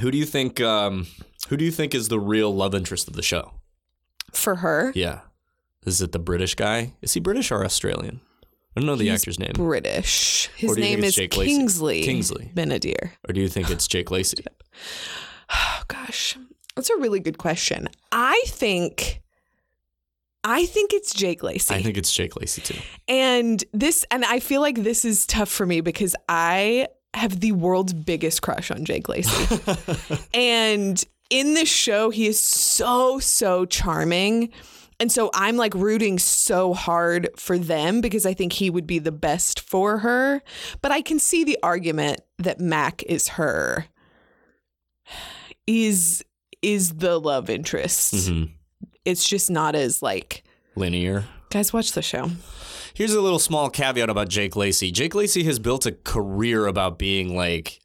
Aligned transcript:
Who 0.00 0.10
do 0.10 0.18
you 0.18 0.24
think? 0.26 0.60
Um, 0.60 1.06
who 1.48 1.56
do 1.56 1.64
you 1.64 1.70
think 1.70 1.94
is 1.94 2.08
the 2.08 2.20
real 2.20 2.54
love 2.54 2.74
interest 2.74 3.08
of 3.08 3.14
the 3.14 3.22
show? 3.22 3.52
For 4.32 4.56
her, 4.56 4.92
Yeah, 4.94 5.20
is 5.84 6.00
it 6.00 6.12
the 6.12 6.18
British 6.18 6.54
guy? 6.54 6.94
Is 7.02 7.14
he 7.14 7.20
British 7.20 7.50
or 7.50 7.64
Australian? 7.64 8.20
I 8.76 8.80
don't 8.80 8.86
know 8.86 8.94
the 8.94 9.08
He's 9.10 9.20
actor's 9.20 9.38
name. 9.40 9.52
British. 9.54 10.48
His 10.56 10.70
Or 10.70 10.74
do 10.76 10.80
you 10.82 10.86
name 10.96 11.02
is 11.04 11.16
Jake 11.16 11.36
Lacy? 11.36 11.50
Kingsley. 11.56 12.02
Kingsley. 12.04 12.50
Ben-Adir. 12.54 13.10
or 13.28 13.32
do 13.32 13.40
you 13.40 13.48
think 13.48 13.68
it's 13.70 13.86
Jake 13.88 14.10
Lacy? 14.10 14.44
Oh 15.52 15.82
gosh, 15.88 16.38
that's 16.76 16.90
a 16.90 16.96
really 16.98 17.18
good 17.18 17.36
question. 17.38 17.88
I 18.12 18.40
think, 18.46 19.20
I 20.44 20.64
think 20.66 20.92
it's 20.92 21.12
Jake 21.12 21.42
Lacy. 21.42 21.74
I 21.74 21.82
think 21.82 21.96
it's 21.96 22.12
Jake 22.12 22.36
Lacy 22.36 22.62
too. 22.62 22.78
And 23.08 23.64
this, 23.72 24.06
and 24.12 24.24
I 24.24 24.38
feel 24.38 24.60
like 24.60 24.76
this 24.84 25.04
is 25.04 25.26
tough 25.26 25.48
for 25.48 25.66
me 25.66 25.80
because 25.80 26.14
I 26.28 26.86
have 27.14 27.40
the 27.40 27.52
world's 27.52 27.92
biggest 27.92 28.42
crush 28.42 28.70
on 28.70 28.84
Jake 28.84 29.08
Lacy. 29.08 29.58
and 30.34 31.02
in 31.28 31.54
this 31.54 31.68
show, 31.68 32.10
he 32.10 32.26
is 32.26 32.38
so, 32.40 33.18
so 33.18 33.64
charming. 33.64 34.50
And 34.98 35.10
so 35.10 35.30
I'm 35.32 35.56
like 35.56 35.74
rooting 35.74 36.18
so 36.18 36.74
hard 36.74 37.28
for 37.36 37.56
them 37.56 38.00
because 38.00 38.26
I 38.26 38.34
think 38.34 38.52
he 38.52 38.68
would 38.68 38.86
be 38.86 38.98
the 38.98 39.12
best 39.12 39.60
for 39.60 39.98
her. 39.98 40.42
But 40.82 40.92
I 40.92 41.00
can 41.00 41.18
see 41.18 41.42
the 41.42 41.58
argument 41.62 42.20
that 42.38 42.60
Mac 42.60 43.02
is 43.04 43.28
her, 43.28 43.86
is 45.66 46.24
is 46.62 46.96
the 46.96 47.18
love 47.18 47.48
interest. 47.48 48.12
Mhm. 48.14 48.50
It's 49.06 49.26
just 49.26 49.50
not 49.50 49.74
as 49.74 50.02
like 50.02 50.44
Linear. 50.76 51.24
Guys 51.50 51.72
watch 51.72 51.92
the 51.92 52.02
show. 52.02 52.30
Here's 52.94 53.12
a 53.12 53.20
little 53.20 53.40
small 53.40 53.70
caveat 53.70 54.08
about 54.08 54.28
Jake 54.28 54.54
Lacy. 54.54 54.92
Jake 54.92 55.14
Lacy 55.16 55.42
has 55.44 55.58
built 55.58 55.84
a 55.84 55.92
career 55.92 56.66
about 56.66 56.96
being 56.98 57.36
like 57.36 57.80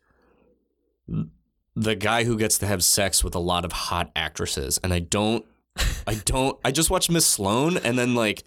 the 1.75 1.95
guy 1.95 2.23
who 2.23 2.37
gets 2.37 2.59
to 2.59 2.67
have 2.67 2.83
sex 2.83 3.23
with 3.23 3.33
a 3.33 3.39
lot 3.39 3.65
of 3.65 3.71
hot 3.71 4.11
actresses. 4.15 4.79
And 4.83 4.93
I 4.93 4.99
don't, 4.99 5.45
I 6.05 6.15
don't, 6.25 6.59
I 6.63 6.71
just 6.71 6.91
watched 6.91 7.09
Miss 7.09 7.25
Sloane 7.25 7.77
and 7.77 7.97
then 7.97 8.13
like 8.13 8.43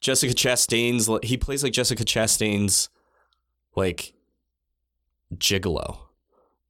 Jessica 0.00 0.32
Chastain's, 0.32 1.10
he 1.24 1.36
plays 1.36 1.64
like 1.64 1.72
Jessica 1.72 2.04
Chastain's 2.04 2.88
like 3.74 4.14
gigolo. 5.34 5.98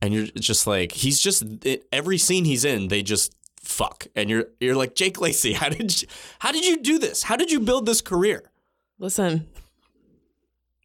And 0.01 0.15
you're 0.15 0.27
just 0.27 0.67
like, 0.67 0.93
he's 0.93 1.21
just, 1.21 1.43
it, 1.65 1.87
every 1.93 2.17
scene 2.19 2.47
he's 2.47 2.65
in, 2.65 2.89
they 2.89 3.03
just 3.03 3.35
fuck. 3.67 4.07
And 4.17 4.31
you're, 4.31 4.47
you're 4.61 4.77
like, 4.77 4.95
Jake 4.95 5.21
Lacy, 5.21 5.53
how 5.53 5.69
did 5.69 6.01
you, 6.03 6.09
how 6.39 6.53
did 6.53 6.65
you 6.65 6.79
do 6.79 6.99
this? 6.99 7.23
How 7.25 7.37
did 7.37 7.51
you 7.51 7.61
build 7.61 7.85
this 7.87 8.01
career? 8.01 8.51
Listen, 8.99 9.47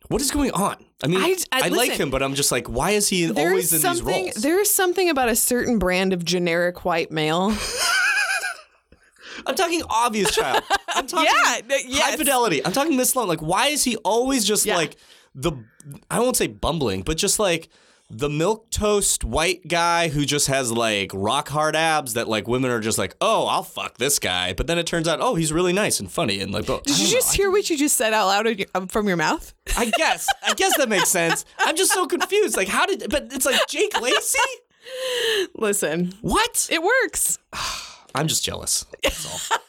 What 0.10 0.22
is 0.22 0.32
going 0.32 0.52
on? 0.52 0.84
I 1.04 1.08
mean, 1.08 1.20
I, 1.22 1.36
I- 1.52 1.62
I- 1.66 1.68
like 1.70 1.94
him, 1.94 2.10
but 2.12 2.22
I'm 2.22 2.36
just 2.36 2.52
like, 2.52 2.68
why 2.68 2.92
is 2.92 3.08
he 3.08 3.32
always 3.32 3.72
in 3.74 3.82
these 3.82 4.02
roles? 4.02 4.34
There 4.36 4.60
is 4.60 4.70
something 4.70 5.10
about 5.10 5.30
a 5.30 5.36
certain 5.36 5.80
brand 5.80 6.12
of 6.14 6.26
generic 6.26 6.84
white 6.86 7.12
male. 7.12 7.56
I'm 9.46 9.56
talking 9.56 9.82
obvious 9.90 10.36
child. 10.36 10.64
I'm 10.90 11.08
talking 11.08 11.26
yeah, 11.88 12.02
high 12.04 12.18
fidelity. 12.18 12.64
I'm 12.66 12.72
talking 12.74 12.96
Miss 12.98 13.12
Sloane. 13.12 13.28
Like, 13.28 13.42
why 13.42 13.68
is 13.68 13.84
he 13.84 13.96
always 13.98 14.46
just 14.46 14.66
Yeah. 14.66 14.76
like 14.76 14.98
the? 15.34 15.54
I 16.12 16.20
won't 16.20 16.36
say 16.38 16.48
bumbling, 16.48 17.02
but 17.02 17.18
just 17.18 17.40
like 17.40 17.70
the 18.14 18.30
milk 18.30 18.70
toast 18.72 19.24
white 19.24 19.68
guy 19.68 20.10
who 20.10 20.26
just 20.26 20.48
has 20.48 20.72
like 20.72 21.12
rock 21.14 21.48
hard 21.48 21.76
abs 21.76 22.14
that 22.16 22.28
like 22.28 22.48
women 22.48 22.70
are 22.70 22.80
just 22.82 22.98
like, 22.98 23.16
oh, 23.22 23.46
I'll 23.48 23.64
fuck 23.64 23.98
this 23.98 24.20
guy. 24.20 24.54
But 24.54 24.68
then 24.68 24.78
it 24.78 24.86
turns 24.86 25.08
out, 25.08 25.20
oh, 25.22 25.36
he's 25.36 25.54
really 25.54 25.72
nice 25.74 26.00
and 26.00 26.12
funny 26.12 26.42
and 26.42 26.52
like. 26.52 26.66
But 26.66 26.84
Did 26.84 26.98
you 27.00 27.06
don't 27.06 27.14
just 27.14 27.34
know. 27.38 27.44
hear 27.44 27.52
what 27.52 27.70
you 27.70 27.78
just 27.78 27.96
said 27.96 28.14
out 28.14 28.28
loud 28.28 28.48
your- 28.60 28.68
um, 28.76 28.88
from 28.88 29.08
your 29.08 29.18
mouth? 29.18 29.54
I, 29.78 29.84
I 29.84 29.92
guess. 29.98 30.28
I 30.46 30.54
guess 30.54 30.76
that 30.78 30.90
makes 30.90 31.10
sense. 31.10 31.46
I'm 31.60 31.76
just 31.78 31.94
so 31.94 32.06
confused. 32.06 32.58
Like, 32.58 32.68
how 32.68 32.86
did? 32.86 33.06
But 33.10 33.30
it's 33.32 33.46
like 33.46 33.66
Jake 33.68 34.00
Lacy. 34.02 34.40
Listen, 35.56 36.14
What? 36.22 36.68
it 36.72 36.82
works. 36.84 37.38
I'm 38.16 38.28
just 38.28 38.44
jealous. 38.44 38.86
That's 39.04 39.50
all. 39.52 39.58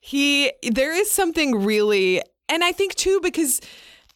He 0.00 0.52
there 0.62 0.92
is 0.92 1.10
something 1.10 1.64
really, 1.64 2.20
and 2.50 2.62
I 2.62 2.72
think 2.72 2.94
too 2.94 3.20
because 3.22 3.60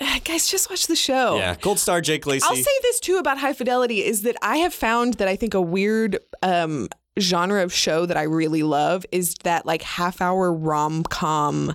guys 0.24 0.46
just 0.46 0.70
watch 0.70 0.86
the 0.86 0.96
show. 0.96 1.36
Yeah, 1.36 1.56
Gold 1.60 1.78
Star 1.78 2.00
Jake 2.00 2.26
Lacy. 2.26 2.44
I'll 2.48 2.56
say 2.56 2.70
this 2.82 3.00
too 3.00 3.16
about 3.16 3.38
High 3.38 3.52
Fidelity 3.52 4.04
is 4.04 4.22
that 4.22 4.36
I 4.42 4.58
have 4.58 4.74
found 4.74 5.14
that 5.14 5.28
I 5.28 5.36
think 5.36 5.54
a 5.54 5.60
weird 5.60 6.18
um, 6.42 6.88
genre 7.18 7.62
of 7.62 7.72
show 7.72 8.06
that 8.06 8.16
I 8.16 8.22
really 8.22 8.62
love 8.62 9.04
is 9.12 9.34
that 9.44 9.66
like 9.66 9.82
half 9.82 10.20
hour 10.20 10.52
rom 10.52 11.02
com 11.02 11.74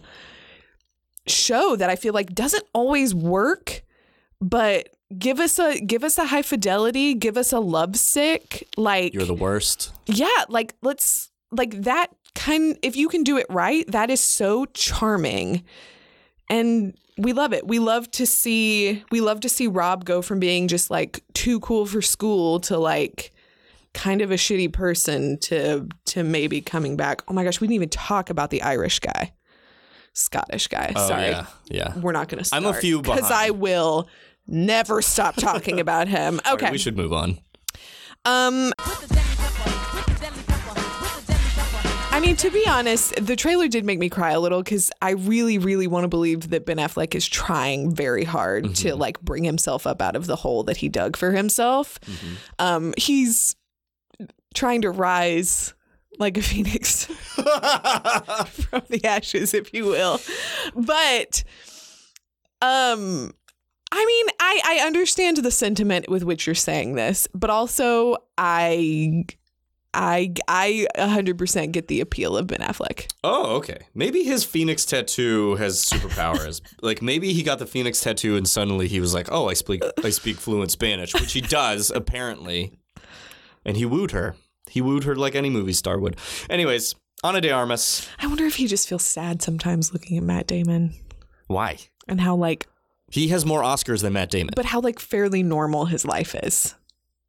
show 1.27 1.75
that 1.75 1.89
I 1.89 1.95
feel 1.95 2.13
like 2.13 2.33
doesn't 2.33 2.63
always 2.73 3.15
work, 3.15 3.83
but 4.41 4.89
give 5.17 5.39
us 5.39 5.59
a 5.59 5.79
give 5.79 6.03
us 6.03 6.17
a 6.17 6.25
high 6.25 6.41
fidelity, 6.41 7.13
give 7.13 7.37
us 7.37 7.51
a 7.51 7.59
love 7.59 7.95
sick, 7.95 8.67
like 8.77 9.13
You're 9.13 9.25
the 9.25 9.33
worst. 9.33 9.91
yeah, 10.05 10.45
like 10.49 10.75
let's 10.81 11.29
like 11.51 11.81
that 11.83 12.07
kind 12.35 12.77
if 12.81 12.95
you 12.95 13.09
can 13.09 13.23
do 13.23 13.37
it 13.37 13.45
right, 13.49 13.85
that 13.91 14.09
is 14.09 14.19
so 14.19 14.65
charming. 14.65 15.63
And 16.53 16.95
we 17.17 17.33
love 17.33 17.51
it. 17.53 17.67
We 17.67 17.79
love 17.79 18.09
to 18.11 18.25
see 18.27 19.03
we 19.11 19.21
love 19.21 19.39
to 19.41 19.49
see 19.49 19.67
Rob 19.67 20.05
go 20.05 20.21
from 20.21 20.39
being 20.39 20.67
just 20.67 20.91
like 20.91 21.23
too 21.33 21.59
cool 21.61 21.85
for 21.85 22.01
school 22.01 22.59
to 22.61 22.77
like 22.77 23.31
kind 23.93 24.21
of 24.21 24.31
a 24.31 24.35
shitty 24.35 24.71
person 24.71 25.39
to 25.39 25.87
to 26.05 26.23
maybe 26.23 26.61
coming 26.61 26.95
back. 26.95 27.23
Oh 27.27 27.33
my 27.33 27.43
gosh, 27.43 27.59
we 27.59 27.67
didn't 27.67 27.75
even 27.75 27.89
talk 27.89 28.29
about 28.29 28.51
the 28.51 28.61
Irish 28.61 28.99
guy. 28.99 29.33
Scottish 30.13 30.67
guy. 30.67 30.93
Oh, 30.95 31.07
Sorry. 31.07 31.29
yeah, 31.29 31.45
yeah. 31.71 31.99
We're 31.99 32.11
not 32.11 32.27
going 32.27 32.37
to 32.37 32.43
start. 32.43 32.63
I'm 32.63 32.69
a 32.69 32.73
few 32.73 33.01
Because. 33.01 33.31
I 33.31 33.49
will 33.49 34.07
never 34.45 35.01
stop 35.01 35.35
talking 35.35 35.79
about 35.79 36.07
him. 36.07 36.39
Okay. 36.47 36.65
right, 36.65 36.71
we 36.71 36.77
should 36.77 36.95
move 36.97 37.13
on. 37.13 37.39
Um 38.25 38.73
mean, 42.25 42.35
to 42.37 42.49
be 42.49 42.65
honest, 42.67 43.13
the 43.23 43.35
trailer 43.35 43.67
did 43.67 43.83
make 43.85 43.99
me 43.99 44.09
cry 44.09 44.31
a 44.31 44.39
little 44.39 44.63
because 44.63 44.89
I 45.01 45.11
really, 45.11 45.57
really 45.57 45.87
want 45.87 46.05
to 46.05 46.07
believe 46.07 46.49
that 46.51 46.65
Ben 46.65 46.77
Affleck 46.77 47.15
is 47.15 47.27
trying 47.27 47.93
very 47.93 48.23
hard 48.23 48.63
Mm-hmm. 48.63 48.73
to 48.73 48.95
like 48.95 49.19
bring 49.21 49.43
himself 49.43 49.85
up 49.85 50.01
out 50.01 50.15
of 50.15 50.25
the 50.25 50.35
hole 50.37 50.63
that 50.63 50.77
he 50.77 50.87
dug 50.89 51.17
for 51.17 51.31
himself. 51.31 51.99
Mm-hmm. 52.01 52.33
Um, 52.59 52.93
he's 52.97 53.55
trying 54.53 54.81
to 54.83 54.91
rise 54.91 55.73
like 56.19 56.37
a 56.37 56.41
phoenix 56.41 57.05
from 57.05 58.83
the 58.89 59.01
ashes, 59.03 59.53
if 59.53 59.73
you 59.73 59.85
will. 59.85 60.21
But, 60.75 61.43
um, 62.61 63.33
I 63.91 64.05
mean, 64.05 64.25
I 64.39 64.61
I 64.63 64.85
understand 64.87 65.37
the 65.37 65.51
sentiment 65.51 66.07
with 66.09 66.23
which 66.23 66.45
you're 66.47 66.55
saying 66.55 66.95
this, 66.95 67.27
but 67.33 67.49
also 67.49 68.17
I. 68.37 69.25
I 69.93 70.33
I 70.47 70.87
100% 70.97 71.71
get 71.71 71.87
the 71.87 72.01
appeal 72.01 72.35
of 72.37 72.47
Ben 72.47 72.59
Affleck. 72.59 73.11
Oh, 73.23 73.55
okay. 73.57 73.77
Maybe 73.93 74.23
his 74.23 74.43
Phoenix 74.43 74.85
tattoo 74.85 75.55
has 75.55 75.83
superpowers. 75.83 76.61
like 76.81 77.01
maybe 77.01 77.33
he 77.33 77.43
got 77.43 77.59
the 77.59 77.67
Phoenix 77.67 78.01
tattoo 78.01 78.35
and 78.35 78.47
suddenly 78.47 78.87
he 78.87 78.99
was 78.99 79.13
like, 79.13 79.27
"Oh, 79.31 79.49
I 79.49 79.53
speak 79.53 79.81
I 80.03 80.09
speak 80.09 80.37
fluent 80.37 80.71
Spanish," 80.71 81.13
which 81.13 81.33
he 81.33 81.41
does 81.41 81.91
apparently. 81.91 82.79
And 83.65 83.77
he 83.77 83.85
wooed 83.85 84.11
her. 84.11 84.35
He 84.69 84.81
wooed 84.81 85.03
her 85.03 85.15
like 85.15 85.35
any 85.35 85.49
movie 85.49 85.73
star 85.73 85.99
would. 85.99 86.17
Anyways, 86.49 86.95
Ana 87.23 87.39
de 87.41 87.51
Armas. 87.51 88.09
I 88.19 88.27
wonder 88.27 88.45
if 88.45 88.55
he 88.55 88.67
just 88.67 88.89
feels 88.89 89.03
sad 89.03 89.41
sometimes 89.41 89.93
looking 89.93 90.17
at 90.17 90.23
Matt 90.23 90.47
Damon 90.47 90.93
Why? 91.47 91.77
and 92.07 92.19
how 92.19 92.35
like 92.35 92.67
He 93.11 93.27
has 93.29 93.45
more 93.45 93.61
Oscars 93.61 94.01
than 94.01 94.13
Matt 94.13 94.31
Damon. 94.31 94.53
but 94.55 94.65
how 94.65 94.81
like 94.81 94.99
fairly 94.99 95.43
normal 95.43 95.85
his 95.85 96.03
life 96.03 96.33
is. 96.35 96.75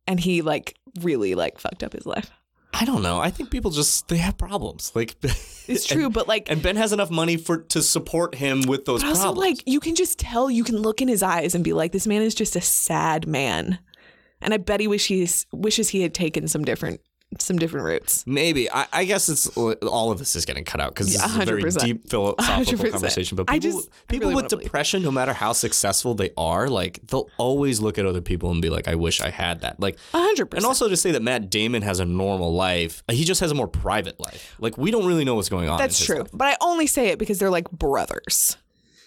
And 0.06 0.18
he 0.18 0.42
like 0.42 0.76
really 1.02 1.34
like 1.34 1.58
fucked 1.58 1.82
up 1.84 1.92
his 1.92 2.06
life. 2.06 2.30
I 2.74 2.84
don't 2.84 3.02
know. 3.02 3.20
I 3.20 3.30
think 3.30 3.50
people 3.50 3.70
just 3.70 4.08
they 4.08 4.16
have 4.16 4.36
problems. 4.36 4.90
Like 4.94 5.16
It's 5.66 5.86
true, 5.86 6.10
but 6.10 6.26
like 6.28 6.50
and 6.50 6.62
Ben 6.62 6.76
has 6.76 6.92
enough 6.92 7.10
money 7.10 7.36
for 7.36 7.58
to 7.58 7.82
support 7.82 8.34
him 8.34 8.62
with 8.62 8.84
those 8.84 9.02
but 9.02 9.10
also 9.10 9.22
problems. 9.22 9.46
like 9.46 9.62
you 9.66 9.80
can 9.80 9.94
just 9.94 10.18
tell 10.18 10.50
you 10.50 10.64
can 10.64 10.76
look 10.76 11.00
in 11.00 11.08
his 11.08 11.22
eyes 11.22 11.54
and 11.54 11.62
be 11.62 11.72
like 11.72 11.92
this 11.92 12.06
man 12.06 12.22
is 12.22 12.34
just 12.34 12.56
a 12.56 12.60
sad 12.60 13.26
man. 13.26 13.78
And 14.40 14.52
I 14.52 14.58
bet 14.58 14.80
he 14.80 14.88
wish 14.88 15.06
he's 15.06 15.46
wishes 15.52 15.88
he 15.88 16.02
had 16.02 16.12
taken 16.12 16.48
some 16.48 16.64
different 16.64 17.00
some 17.38 17.58
different 17.58 17.86
routes. 17.86 18.24
Maybe. 18.26 18.70
I, 18.70 18.86
I 18.92 19.04
guess 19.04 19.28
it's 19.28 19.56
uh, 19.56 19.72
all 19.86 20.10
of 20.10 20.18
this 20.18 20.36
is 20.36 20.44
getting 20.44 20.64
cut 20.64 20.80
out 20.80 20.94
because 20.94 21.12
Yeah, 21.14 21.24
is 21.26 21.36
a 21.36 21.44
very 21.44 21.62
deep 21.70 22.08
philosophical 22.08 22.74
100%. 22.84 22.90
conversation. 22.92 23.36
But 23.36 23.46
people, 23.48 23.70
just- 23.70 23.90
people 24.08 24.28
really 24.28 24.34
with 24.36 24.42
wanna 24.44 24.48
believe. 24.50 24.64
depression, 24.64 25.02
no 25.02 25.10
matter 25.10 25.32
how 25.32 25.52
successful 25.52 26.14
they 26.14 26.30
are, 26.36 26.68
like 26.68 27.00
they'll 27.06 27.28
always 27.38 27.80
look 27.80 27.98
at 27.98 28.06
other 28.06 28.20
people 28.20 28.50
and 28.50 28.60
be 28.62 28.70
like, 28.70 28.88
"I 28.88 28.94
wish 28.94 29.20
I 29.20 29.30
had 29.30 29.60
that." 29.62 29.80
Like, 29.80 29.98
hundred 30.12 30.46
percent. 30.46 30.64
and 30.64 30.66
also 30.66 30.88
to 30.88 30.96
say 30.96 31.10
that 31.12 31.22
Matt 31.22 31.50
Damon 31.50 31.82
has 31.82 32.00
a 32.00 32.04
normal 32.04 32.54
life, 32.54 33.02
he 33.10 33.24
just 33.24 33.40
has 33.40 33.50
a 33.50 33.54
more 33.54 33.68
private 33.68 34.18
life. 34.20 34.54
Like 34.58 34.78
we 34.78 34.90
don't 34.90 35.06
really 35.06 35.24
know 35.24 35.34
what's 35.34 35.48
going 35.48 35.68
on. 35.68 35.78
That's 35.78 36.04
true. 36.04 36.18
life. 36.20 36.30
But 36.32 36.48
I 36.48 36.56
only 36.60 36.86
say 36.86 37.08
it 37.08 37.18
because 37.18 37.38
they're 37.38 37.50
like 37.50 37.70
brothers. 37.70 38.56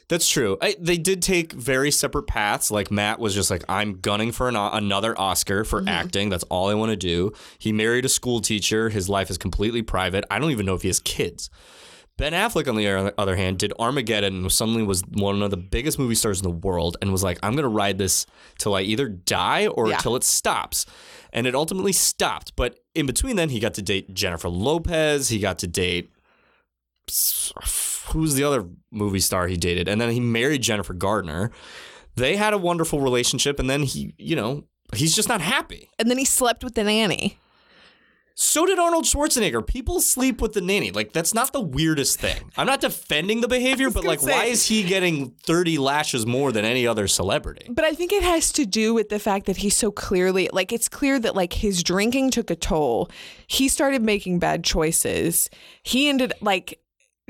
That's 0.10 0.30
true. 0.30 0.58
I, 0.62 0.76
they 0.80 0.98
did 0.98 1.22
take 1.22 1.52
very 1.52 1.92
separate 1.92 2.28
paths. 2.28 2.72
Like 2.72 2.90
Matt 2.92 3.20
was 3.20 3.34
just 3.36 3.52
like, 3.52 3.64
I'm 3.68 4.00
gunning 4.00 4.32
for 4.32 4.48
an, 4.48 4.56
another 4.56 5.20
Oscar 5.20 5.66
for 5.66 5.80
Mm-hmm. 5.80 5.90
acting. 5.90 6.30
That's 6.30 6.46
all 6.46 6.70
I 6.70 6.76
want 6.76 6.92
to 6.92 6.96
do. 6.96 7.34
He 7.60 7.74
married 7.74 8.06
a 8.06 8.10
school 8.10 8.40
teacher. 8.40 8.88
His 8.90 9.10
life 9.10 9.30
is 9.30 9.38
completely 9.38 9.82
private. 9.82 10.24
I 10.32 10.40
don't 10.40 10.52
even 10.52 10.66
know 10.66 10.76
if 10.76 10.82
he 10.84 10.88
has 10.88 11.00
kids. 11.02 11.50
Ben 12.16 12.34
Affleck, 12.34 12.68
on 12.68 12.76
the 12.78 13.14
other 13.20 13.36
hand, 13.36 13.60
did 13.60 13.74
Armageddon 13.78 14.38
and 14.38 14.52
suddenly 14.52 14.82
was 14.82 15.04
one 15.12 15.44
of 15.44 15.52
the 15.52 15.58
biggest 15.58 16.00
movie 16.00 16.16
stars 16.16 16.40
in 16.40 16.44
the 16.44 16.50
world 16.68 16.98
and 17.02 17.12
was 17.12 17.22
like, 17.24 17.38
I'm 17.44 17.52
going 17.52 17.62
to 17.64 17.68
ride 17.70 17.98
this 18.00 18.26
till 18.58 18.74
I 18.76 18.82
either 18.82 19.08
die 19.08 19.68
or 19.68 19.90
Yeah. 19.90 19.98
till 19.98 20.16
it 20.16 20.24
stops. 20.24 20.86
And 21.34 21.46
it 21.46 21.54
ultimately 21.54 21.92
stopped. 21.94 22.54
But 22.56 22.80
in 22.96 23.06
between 23.06 23.36
then, 23.36 23.50
he 23.50 23.60
got 23.60 23.74
to 23.76 23.82
date 23.84 24.14
Jennifer 24.16 24.50
Lopez. 24.50 25.28
He 25.30 25.38
got 25.38 25.60
to 25.60 25.68
date. 25.68 26.12
Who's 28.18 28.34
the 28.34 28.44
other 28.44 28.68
movie 28.90 29.20
star 29.20 29.46
he 29.46 29.58
dated? 29.58 29.88
And 29.88 30.02
then 30.02 30.10
he 30.10 30.20
married 30.20 30.64
Jennifer 30.64 30.96
Garner. 30.96 31.52
They 32.16 32.36
had 32.36 32.52
a 32.52 32.58
wonderful 32.58 33.00
relationship. 33.00 33.60
And 33.60 33.70
then 33.70 33.84
he, 33.84 34.16
you 34.18 34.36
know, 34.36 34.64
he's 34.96 35.16
just 35.16 35.30
not 35.30 35.40
happy. 35.40 35.92
And 36.00 36.10
then 36.10 36.18
he 36.18 36.26
slept 36.26 36.64
with 36.64 36.74
the 36.74 36.84
nanny. 36.84 37.38
So 38.34 38.66
did 38.66 38.80
Arnold 38.80 39.06
Schwarzenegger. 39.06 39.66
People 39.66 40.00
sleep 40.00 40.42
with 40.42 40.54
the 40.54 40.62
nanny. 40.62 40.90
Like 40.90 41.14
that's 41.14 41.32
not 41.32 41.54
the 41.54 41.62
weirdest 41.62 42.20
thing. 42.20 42.52
I'm 42.58 42.66
not 42.66 42.82
defending 42.82 43.42
the 43.42 43.48
behavior, 43.48 43.92
but 43.92 44.04
like, 44.04 44.24
why 44.24 44.46
is 44.46 44.66
he 44.68 44.84
getting 44.84 45.32
30 45.44 45.78
lashes 45.78 46.26
more 46.26 46.52
than 46.52 46.66
any 46.66 46.88
other 46.88 47.08
celebrity? 47.08 47.68
But 47.70 47.86
I 47.86 47.94
think 47.94 48.14
it 48.14 48.24
has 48.24 48.52
to 48.54 48.66
do 48.66 48.96
with 48.96 49.10
the 49.10 49.20
fact 49.20 49.46
that 49.46 49.58
he's 49.58 49.78
so 49.78 49.92
clearly 49.92 50.50
like 50.54 50.72
it's 50.72 50.90
clear 50.90 51.20
that 51.20 51.36
like 51.36 51.54
his 51.54 51.84
drinking 51.84 52.32
took 52.32 52.50
a 52.50 52.56
toll. 52.56 53.10
He 53.46 53.68
started 53.68 54.02
making 54.02 54.40
bad 54.40 54.64
choices. 54.64 55.52
He 55.84 56.10
ended 56.10 56.34
like 56.42 56.80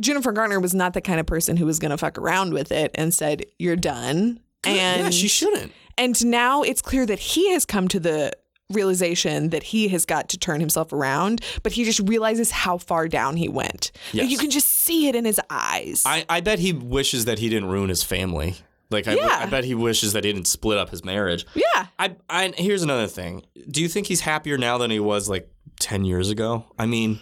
Jennifer 0.01 0.31
Garner 0.31 0.59
was 0.59 0.73
not 0.73 0.94
the 0.94 1.01
kind 1.01 1.19
of 1.19 1.25
person 1.25 1.57
who 1.57 1.65
was 1.65 1.79
going 1.79 1.91
to 1.91 1.97
fuck 1.97 2.17
around 2.17 2.53
with 2.53 2.71
it 2.71 2.91
and 2.95 3.13
said 3.13 3.45
you're 3.59 3.75
done. 3.75 4.39
And 4.63 5.01
yeah, 5.03 5.09
she 5.11 5.27
shouldn't. 5.27 5.71
and 5.97 6.25
now 6.25 6.61
it's 6.63 6.81
clear 6.81 7.05
that 7.05 7.19
he 7.19 7.51
has 7.53 7.65
come 7.65 7.88
to 7.89 7.99
the 7.99 8.33
realization 8.71 9.49
that 9.49 9.63
he 9.63 9.88
has 9.88 10.05
got 10.05 10.29
to 10.29 10.38
turn 10.38 10.59
himself 10.59 10.91
around, 10.94 11.41
but 11.63 11.71
he 11.71 11.83
just 11.85 12.01
realizes 12.07 12.51
how 12.51 12.77
far 12.77 13.07
down 13.07 13.38
he 13.38 13.47
went. 13.47 13.91
Like 14.13 14.23
Yes. 14.23 14.31
you 14.31 14.38
can 14.38 14.49
just 14.49 14.67
see 14.67 15.07
it 15.07 15.15
in 15.15 15.25
his 15.25 15.39
eyes. 15.49 16.03
I, 16.05 16.25
I 16.29 16.41
bet 16.41 16.59
he 16.59 16.73
wishes 16.73 17.25
that 17.25 17.39
he 17.39 17.50
didn't 17.50 17.69
ruin 17.69 17.89
his 17.89 18.03
family. 18.03 18.55
Like 18.89 19.07
I, 19.07 19.13
Yeah. 19.13 19.27
I 19.41 19.45
bet 19.45 19.63
he 19.63 19.73
wishes 19.75 20.13
that 20.13 20.23
he 20.25 20.33
didn't 20.33 20.47
split 20.47 20.77
up 20.77 20.89
his 20.89 21.03
marriage. 21.05 21.45
yeah. 21.55 21.88
I, 21.97 22.15
I 22.29 22.53
here's 22.57 22.83
another 22.83 23.07
thing. 23.07 23.43
Do 23.69 23.81
you 23.81 23.88
think 23.88 24.07
he's 24.07 24.21
happier 24.21 24.57
now 24.57 24.77
than 24.77 24.91
he 24.91 25.00
was 25.00 25.29
like 25.29 25.50
10 25.79 26.03
years 26.05 26.29
ago? 26.29 26.65
I 26.77 26.85
mean, 26.88 27.19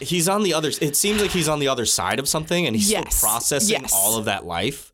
he's 0.00 0.28
on 0.28 0.42
the 0.42 0.54
other 0.54 0.70
it 0.80 0.96
seems 0.96 1.20
like 1.20 1.30
he's 1.30 1.48
on 1.48 1.58
the 1.58 1.68
other 1.68 1.84
side 1.86 2.18
of 2.18 2.28
something 2.28 2.66
and 2.66 2.74
he's 2.76 2.90
Yes. 2.90 3.14
still 3.16 3.28
processing 3.28 3.80
Yes. 3.82 3.92
all 3.94 4.16
of 4.16 4.24
that 4.26 4.44
life. 4.46 4.92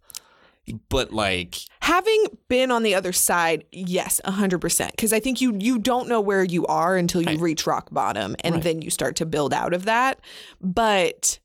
But 0.89 1.13
like 1.13 1.57
Having 1.81 2.25
been 2.49 2.71
on 2.71 2.83
the 2.83 2.95
other 2.95 3.13
side, 3.13 3.65
yes, 3.71 4.19
100%. 4.25 4.91
Because 4.93 5.13
I 5.13 5.21
think 5.21 5.41
you 5.43 5.55
you 5.61 5.79
don't 5.79 6.09
know 6.09 6.21
where 6.23 6.43
you 6.43 6.65
are 6.67 6.97
until 6.97 7.21
you 7.21 7.29
Right. 7.29 7.41
reach 7.41 7.67
rock 7.67 7.89
bottom 7.93 8.35
and 8.43 8.55
Right. 8.55 8.65
then 8.65 8.81
you 8.83 8.89
start 8.91 9.17
to 9.17 9.27
build 9.27 9.53
out 9.53 9.75
of 9.75 9.85
that. 9.85 10.21
But 10.63 11.39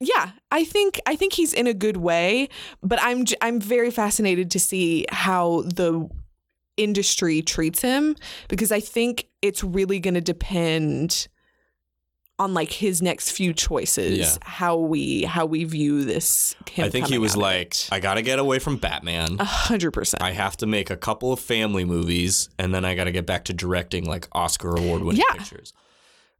yeah, 0.00 0.32
I 0.50 0.64
think 0.64 1.00
I 1.06 1.14
think 1.14 1.32
he's 1.34 1.52
in 1.52 1.68
a 1.68 1.74
good 1.74 1.96
way, 1.96 2.48
but 2.82 2.98
I'm 3.00 3.24
I'm 3.40 3.60
very 3.60 3.90
fascinated 3.92 4.50
to 4.50 4.58
see 4.58 5.06
how 5.12 5.62
the 5.62 6.08
industry 6.76 7.42
treats 7.42 7.82
him 7.82 8.16
because 8.48 8.72
I 8.72 8.80
think 8.80 9.28
it's 9.42 9.62
really 9.62 10.00
going 10.00 10.14
to 10.14 10.20
depend 10.20 11.28
on 12.42 12.54
like 12.54 12.72
his 12.72 13.00
next 13.02 13.30
few 13.30 13.52
choices 13.52 14.18
Yeah. 14.18 14.36
how 14.42 14.76
we 14.76 15.24
how 15.24 15.46
we 15.46 15.64
view 15.64 16.04
this 16.04 16.54
I 16.78 16.88
think 16.88 17.06
he 17.08 17.18
was 17.18 17.36
like. 17.36 17.76
I 17.90 18.00
got 18.00 18.14
to 18.14 18.22
get 18.22 18.38
away 18.38 18.58
from 18.58 18.76
Batman. 18.76 19.36
A 19.38 19.44
hundred 19.44 19.92
percent. 19.92 20.22
I 20.22 20.32
have 20.32 20.56
to 20.58 20.66
make 20.66 20.90
a 20.90 20.96
couple 20.96 21.32
of 21.32 21.40
family 21.40 21.84
movies, 21.84 22.48
and 22.58 22.74
then 22.74 22.84
I 22.84 22.94
got 22.94 23.04
to 23.04 23.12
get 23.12 23.26
back 23.26 23.44
to 23.46 23.52
directing 23.52 24.04
like 24.04 24.28
Oscar 24.32 24.76
award 24.76 25.02
winning 25.02 25.22
Yeah. 25.26 25.34
pictures. 25.36 25.72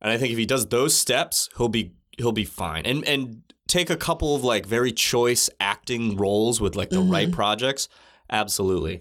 And 0.01 0.11
I 0.11 0.19
think 0.19 0.33
if 0.33 0.39
he 0.39 0.47
does 0.47 0.67
those 0.69 0.95
steps, 0.97 1.49
he'll 1.57 1.69
be 1.69 1.93
he'll 2.19 2.33
be 2.33 2.45
fine. 2.45 2.85
And 2.87 3.05
and 3.07 3.43
take 3.69 3.89
a 3.91 3.97
couple 3.97 4.35
of 4.37 4.43
like 4.45 4.67
very 4.67 4.93
choice 4.93 5.49
acting 5.61 6.17
roles 6.17 6.61
with 6.61 6.75
like 6.77 6.91
the 6.91 6.97
Mm-hmm. 6.97 7.13
right 7.13 7.33
projects. 7.33 7.89
Absolutely. 8.29 9.01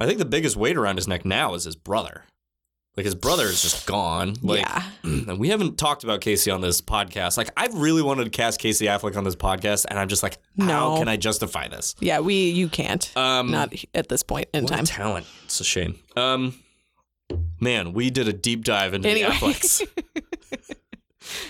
I 0.00 0.06
think 0.06 0.18
the 0.18 0.24
biggest 0.24 0.56
weight 0.56 0.76
around 0.76 0.96
his 0.96 1.08
neck 1.08 1.24
now 1.24 1.54
is 1.54 1.64
his 1.64 1.76
brother. 1.76 2.24
Like 2.96 3.04
his 3.06 3.14
brother 3.14 3.44
is 3.46 3.62
just 3.62 3.86
gone. 3.86 4.34
Like 4.42 4.60
yeah. 4.60 4.82
and 5.02 5.38
we 5.38 5.48
haven't 5.48 5.78
talked 5.78 6.04
about 6.04 6.20
Casey 6.20 6.50
on 6.50 6.60
this 6.60 6.80
podcast. 6.82 7.36
Like 7.38 7.50
I've 7.56 7.74
really 7.74 8.02
wanted 8.02 8.24
to 8.24 8.30
cast 8.30 8.60
Casey 8.60 8.84
Affleck 8.86 9.16
on 9.16 9.24
this 9.24 9.34
podcast, 9.36 9.86
and 9.88 9.98
I'm 9.98 10.08
just 10.08 10.22
like, 10.22 10.38
how 10.58 10.66
No. 10.94 10.98
can 10.98 11.08
I 11.08 11.16
justify 11.16 11.68
this? 11.68 11.94
Yeah, 12.00 12.20
we 12.20 12.50
you 12.50 12.68
can't. 12.68 13.10
Um, 13.16 13.50
Not 13.50 13.72
at 13.94 14.08
this 14.10 14.22
point 14.22 14.48
in 14.52 14.66
time. 14.66 14.84
talent. 14.84 15.26
It's 15.44 15.58
a 15.60 15.64
shame. 15.64 15.98
Um, 16.16 16.54
man, 17.60 17.94
we 17.94 18.10
did 18.10 18.28
a 18.28 18.32
deep 18.34 18.62
dive 18.64 18.92
into 18.92 19.08
Anyway. 19.08 19.28
the 19.30 19.34
Afflecks. 19.36 19.82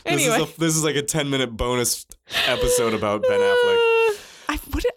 This, 0.05 0.27
anyway. 0.27 0.43
is 0.43 0.43
a, 0.57 0.61
this 0.61 0.77
is 0.77 0.85
like 0.85 0.97
a 0.97 1.03
10 1.03 1.31
minute 1.31 1.57
bonus 1.57 2.07
episode 2.47 2.93
about 2.93 3.23
Ben 3.23 3.41
Affleck. 3.41 3.92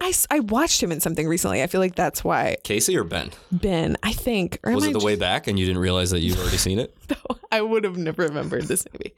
I 0.02 0.06
what 0.08 0.16
did 0.20 0.28
I 0.32 0.36
I 0.36 0.40
watched 0.42 0.82
him 0.82 0.92
in 0.92 1.00
something 1.00 1.28
recently. 1.28 1.62
I 1.64 1.68
feel 1.68 1.82
like 1.82 1.96
that's 1.96 2.24
why 2.24 2.58
Casey 2.64 2.98
or 2.98 3.04
Ben? 3.04 3.32
Ben. 3.52 3.98
I 4.04 4.12
think 4.14 4.60
or 4.64 4.74
Was 4.74 4.86
I 4.86 4.90
it 4.90 4.94
the 4.94 5.06
way 5.06 5.16
back 5.16 5.48
and 5.48 5.58
you 5.60 5.66
didn't 5.66 5.82
realize 5.82 6.12
that 6.12 6.20
you've 6.20 6.40
already 6.40 6.58
seen 6.58 6.80
it? 6.80 6.96
just- 7.08 7.22
I 7.52 7.62
would 7.62 7.84
have 7.84 7.98
never 7.98 8.24
remembered 8.24 8.64
this 8.64 8.86
movie, 8.94 9.16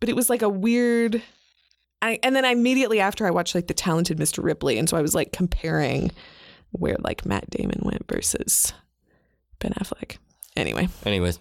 but 0.00 0.08
it 0.08 0.16
was 0.16 0.28
like 0.30 0.42
a 0.42 0.48
weird. 0.48 1.22
I 2.02 2.18
and 2.22 2.34
then 2.36 2.44
immediately 2.44 3.00
after 3.00 3.26
I 3.26 3.30
watched 3.30 3.54
like 3.54 3.66
the 3.68 3.74
Talented 3.74 4.18
Mr. 4.18 4.42
Ripley, 4.42 4.78
and 4.78 4.88
so 4.88 4.96
I 4.96 5.02
was 5.02 5.14
like 5.14 5.32
comparing 5.32 6.10
where 6.72 6.96
like 7.00 7.24
Matt 7.24 7.48
Damon 7.50 7.80
went 7.82 8.06
versus 8.08 8.72
Ben 9.60 9.72
Affleck. 9.72 10.16
Anyway, 10.56 10.88
Anyways, 11.04 11.38